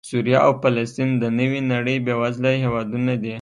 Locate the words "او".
0.45-0.51